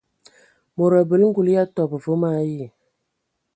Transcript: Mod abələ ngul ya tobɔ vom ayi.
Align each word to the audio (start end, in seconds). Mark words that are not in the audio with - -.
Mod 0.75 0.91
abələ 0.99 1.25
ngul 1.29 1.47
ya 1.53 1.63
tobɔ 1.75 1.97
vom 2.03 2.23
ayi. 2.31 2.65